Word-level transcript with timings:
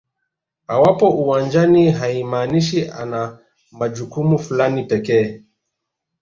Awapo 0.67 1.09
uwanjani 1.11 1.91
haimaanishi 1.91 2.89
ana 2.89 3.39
majukumu 3.71 4.39
fulani 4.39 4.83
pekee 4.83 5.43